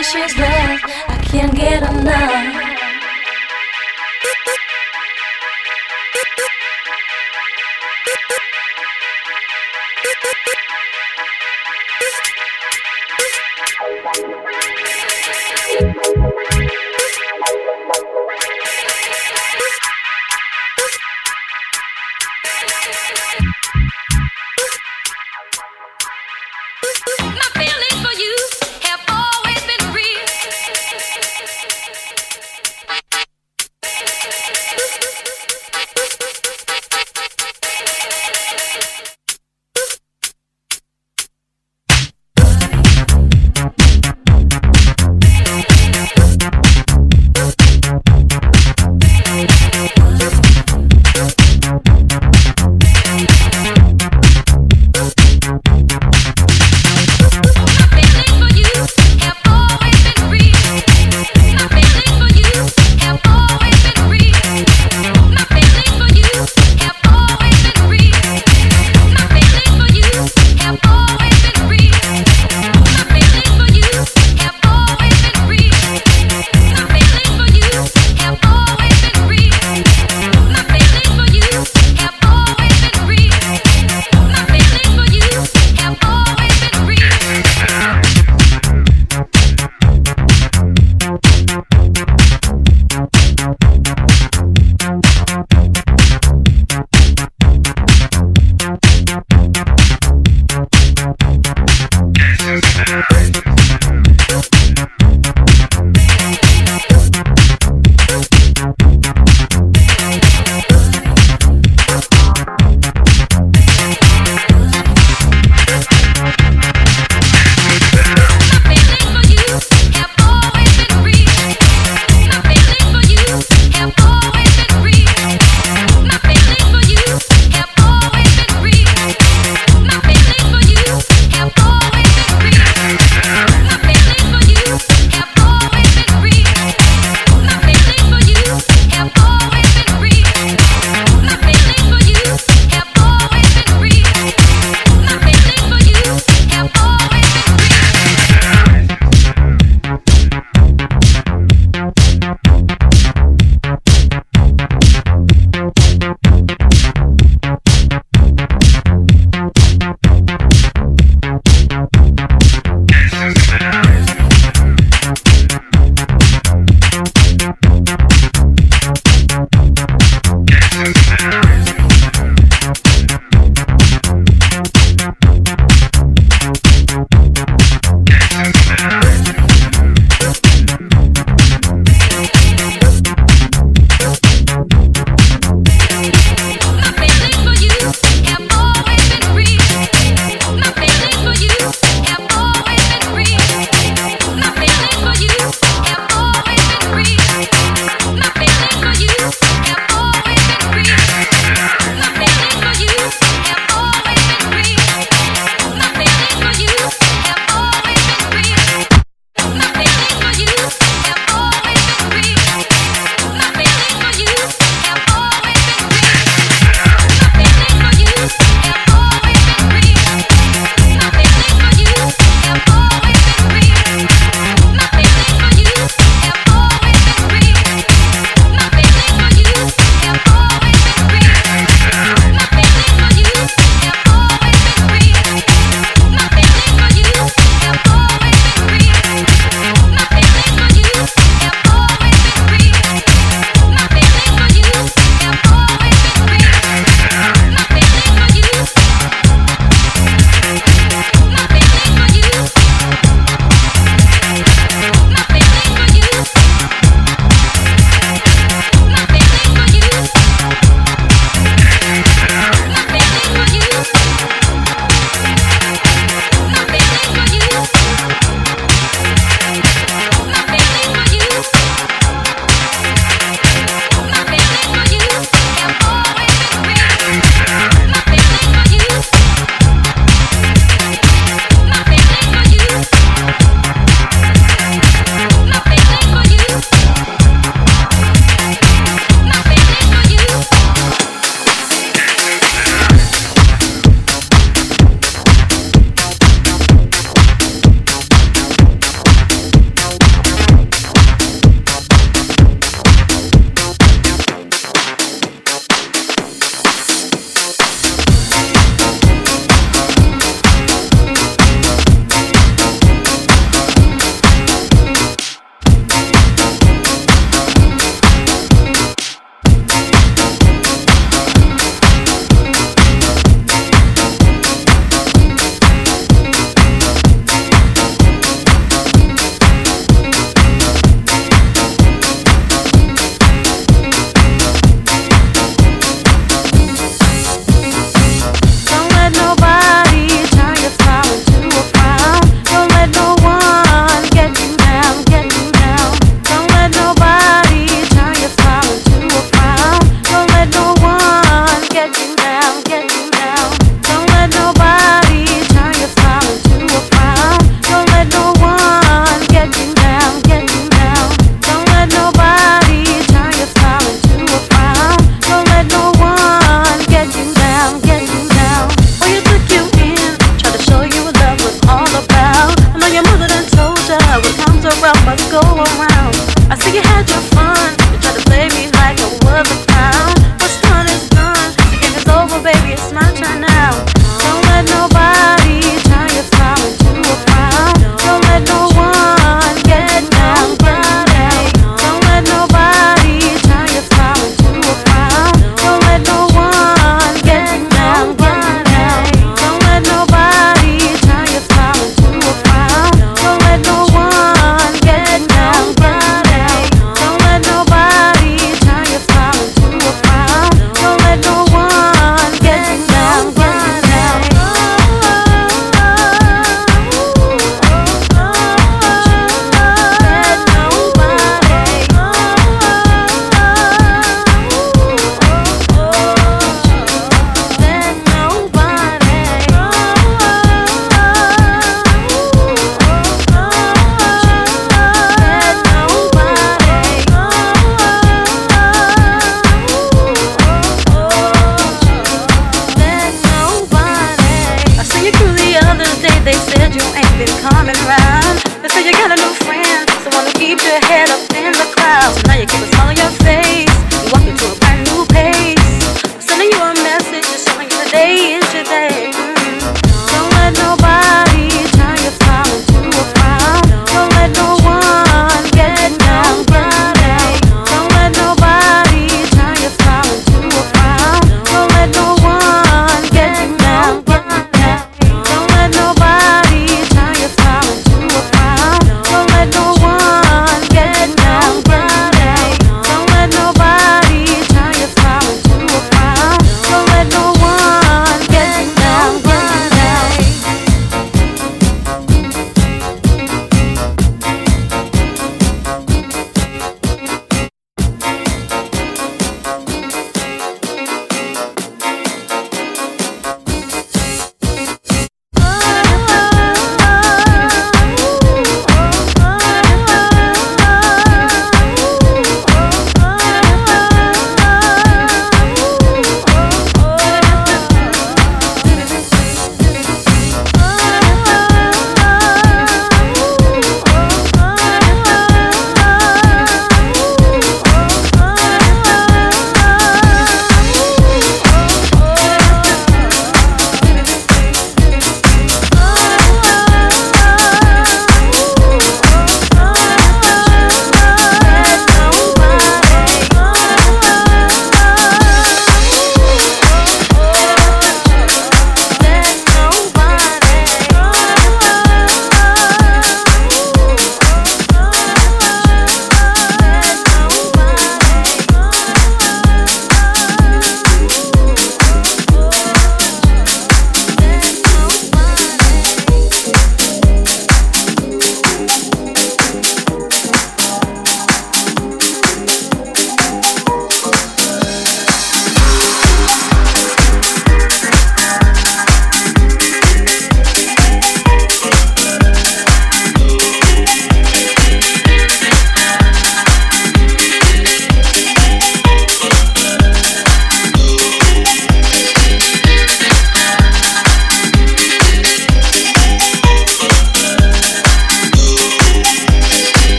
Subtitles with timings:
[0.00, 0.80] precious love.
[1.08, 2.79] I can't get enough.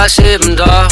[0.00, 0.88] Als eben doch.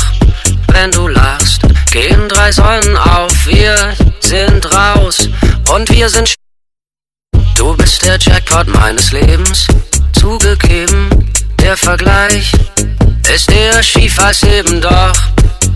[0.73, 5.29] Wenn du lachst, gehen drei Sonnen auf, wir sind raus
[5.73, 6.35] und wir sind.
[7.57, 9.67] Du bist der Jackpot meines Lebens,
[10.13, 11.09] zugegeben,
[11.61, 12.53] der Vergleich
[13.33, 15.15] ist eher schief als eben doch.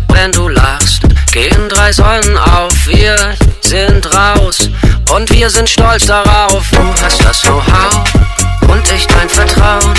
[0.09, 1.01] Wenn du lachst,
[1.33, 4.69] gehen drei Sonnen auf, wir sind raus
[5.11, 6.69] und wir sind stolz darauf.
[6.71, 8.05] Du hast das Know-how
[8.69, 9.95] und ich dein Vertrauen.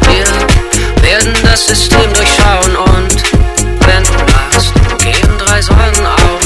[0.00, 0.51] Wir
[1.02, 3.22] werden das System durchschauen und
[3.86, 6.40] wenn du lachst, gehen drei Sonnen auf.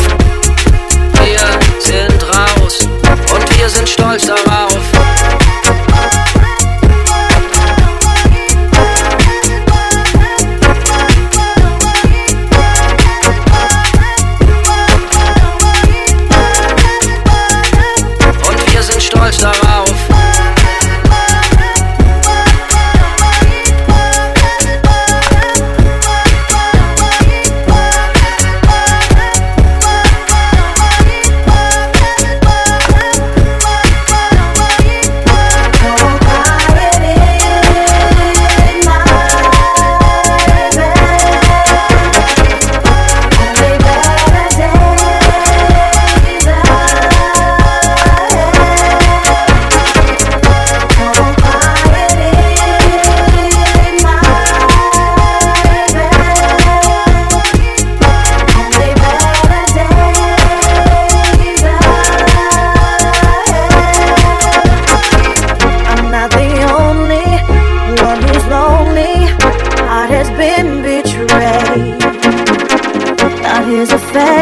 [1.23, 1.41] Wir
[1.79, 2.89] sind raus
[3.35, 4.46] und wir sind stolz darauf.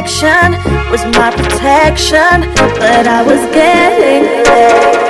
[0.05, 0.53] Affection
[0.91, 2.43] was my protection,
[2.77, 5.05] but I was getting laid.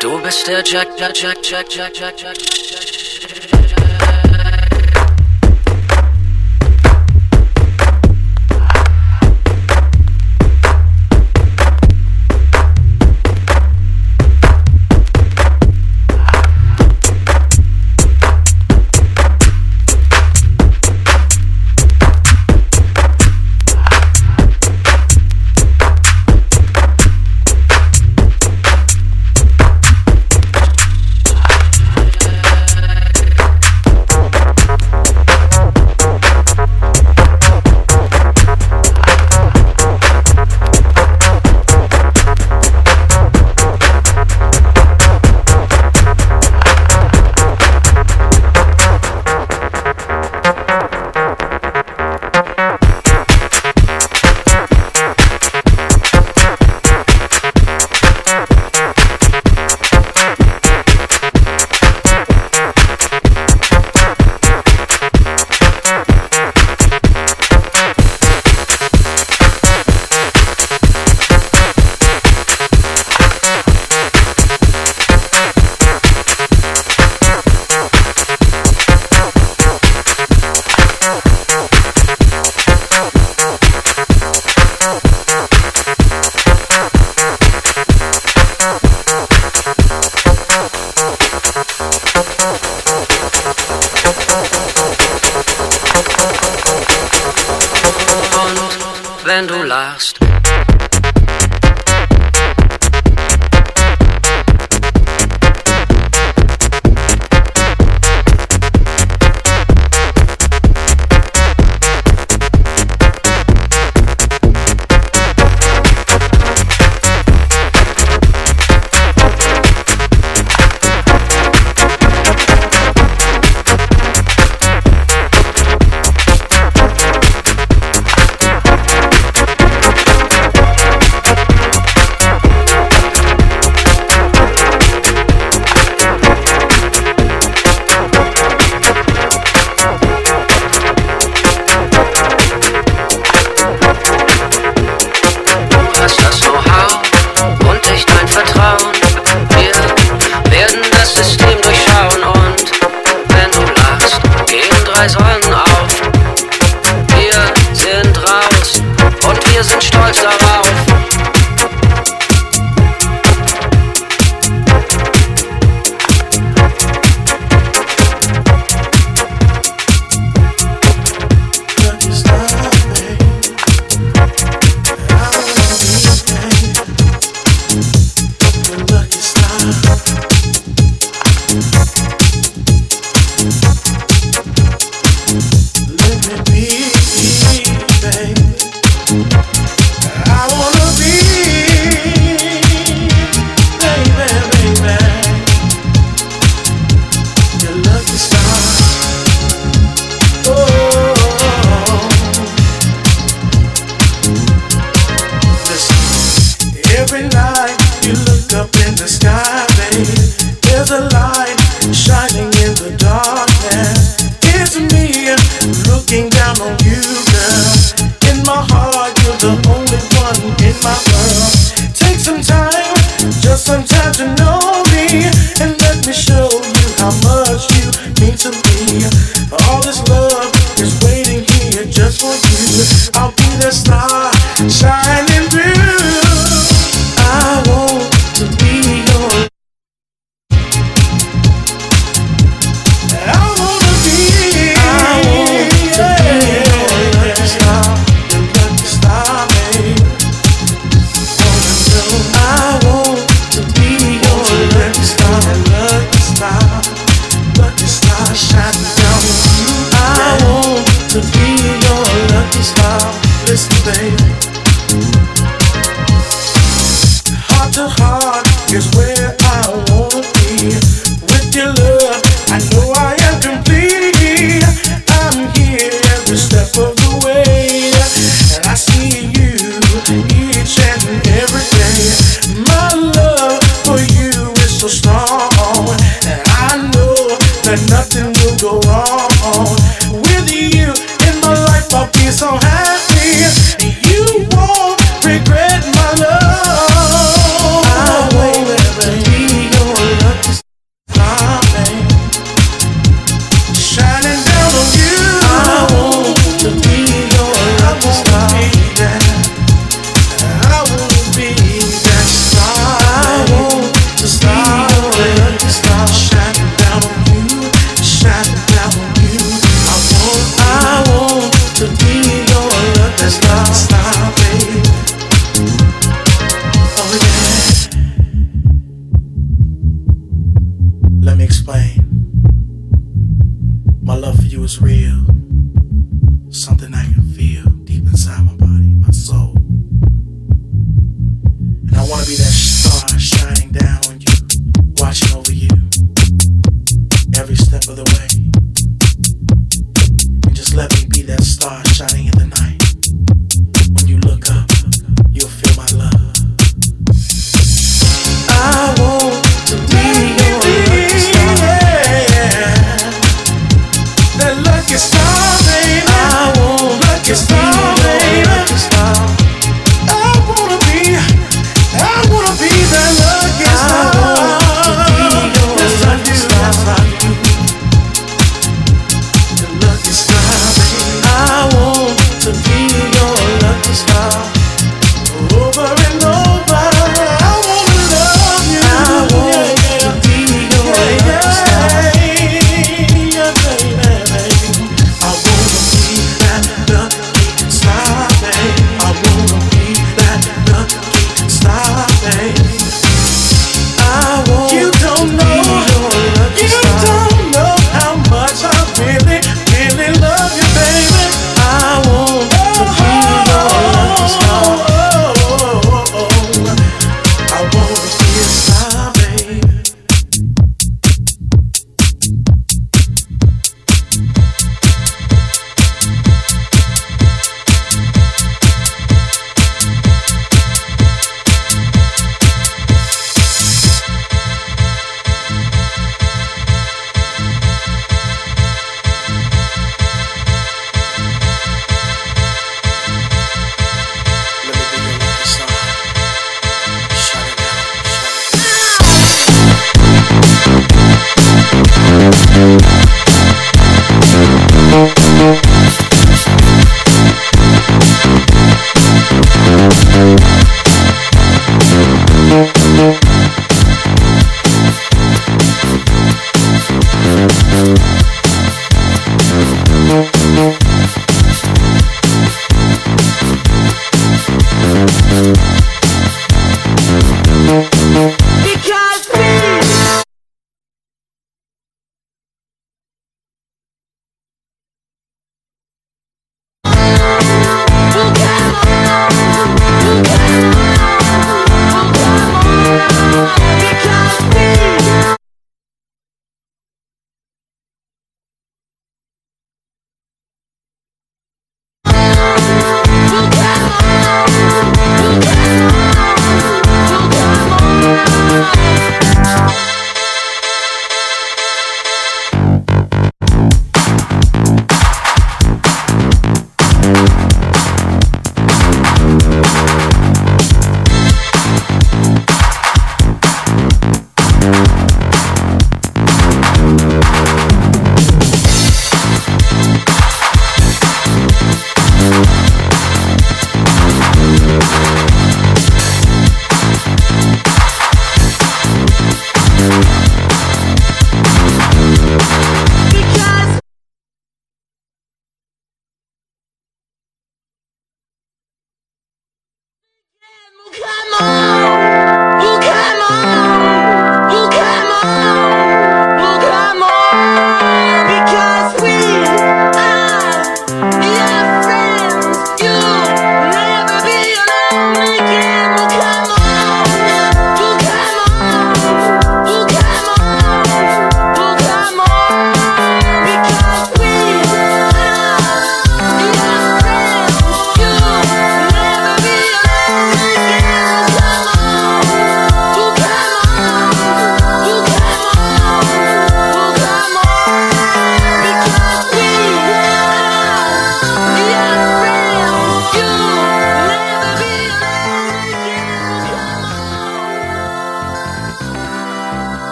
[0.00, 2.93] Du bist der Jack, Jack, Jack, Jack, Jack, Jack, Jack,